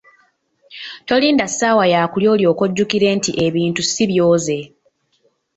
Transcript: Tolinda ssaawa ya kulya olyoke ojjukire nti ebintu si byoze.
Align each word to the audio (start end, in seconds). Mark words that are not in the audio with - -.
Tolinda 1.07 1.45
ssaawa 1.49 1.85
ya 1.93 2.01
kulya 2.11 2.29
olyoke 2.35 2.61
ojjukire 2.65 3.07
nti 3.17 3.31
ebintu 3.45 3.81
si 3.91 4.03
byoze. 4.09 4.59